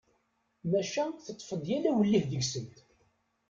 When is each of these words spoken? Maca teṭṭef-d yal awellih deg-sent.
Maca 0.71 1.03
teṭṭef-d 1.25 1.63
yal 1.71 1.85
awellih 1.91 2.25
deg-sent. 2.31 2.77